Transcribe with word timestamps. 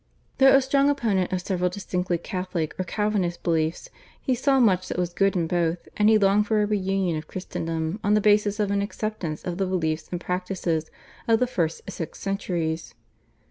Though 0.39 0.55
a 0.55 0.63
strong 0.63 0.89
opponent 0.89 1.31
of 1.31 1.41
several 1.41 1.69
distinctly 1.69 2.17
Catholic 2.17 2.73
or 2.79 2.83
Calvinist 2.83 3.43
beliefs 3.43 3.91
he 4.19 4.33
saw 4.33 4.59
much 4.59 4.87
that 4.87 4.97
was 4.97 5.13
good 5.13 5.35
in 5.35 5.45
both, 5.45 5.87
and 5.95 6.09
he 6.09 6.17
longed 6.17 6.47
for 6.47 6.63
a 6.63 6.65
reunion 6.65 7.17
of 7.19 7.27
Christendom 7.27 7.99
on 8.03 8.15
the 8.15 8.19
basis 8.19 8.59
of 8.59 8.71
an 8.71 8.81
acceptance 8.81 9.43
of 9.43 9.59
the 9.59 9.67
beliefs 9.67 10.09
and 10.11 10.19
practices 10.19 10.89
of 11.27 11.39
the 11.39 11.45
first 11.45 11.81
six 11.87 12.17
centuries. 12.19 12.95